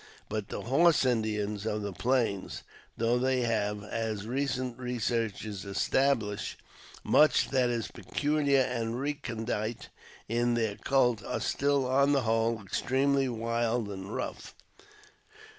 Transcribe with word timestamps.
But 0.29 0.47
the 0.49 0.61
*' 0.61 0.61
horse 0.61 1.05
Indians" 1.05 1.63
of 1.67 1.83
the 1.83 1.93
Plains, 1.93 2.63
though 2.97 3.19
they 3.19 3.41
have, 3.41 3.83
as 3.83 4.25
recent 4.25 4.79
researches 4.79 5.63
establish, 5.63 6.57
much 7.03 7.49
that 7.49 7.69
is 7.69 7.91
peculiar 7.91 8.61
and 8.61 8.99
recondite 8.99 9.89
in 10.27 10.55
their 10.55 10.77
cult, 10.77 11.23
are 11.23 11.39
still, 11.39 11.85
on 11.85 12.13
the 12.13 12.23
whole, 12.23 12.63
extremely 12.63 13.29
wild 13.29 13.89
and 13.91 14.11
rough. 14.15 14.55